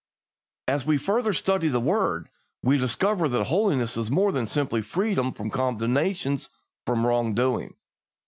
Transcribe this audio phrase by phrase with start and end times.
[0.67, 2.27] As we further study the word,
[2.63, 6.39] we discover that holiness is more than simple freedom from condemnation
[6.87, 7.75] for wrong doing.